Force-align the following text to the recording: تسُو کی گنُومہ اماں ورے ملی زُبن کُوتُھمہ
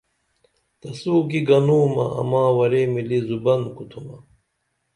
تسُو 0.79 1.15
کی 1.29 1.39
گنُومہ 1.47 2.05
اماں 2.19 2.49
ورے 2.57 2.81
ملی 2.93 3.19
زُبن 3.27 3.61
کُوتُھمہ 3.75 4.17